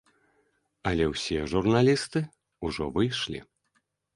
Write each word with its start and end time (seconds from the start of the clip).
Але 0.91 1.03
ўсе 1.11 1.37
журналісты 1.53 2.19
ўжо 2.69 2.83
выйшлі. 2.97 3.39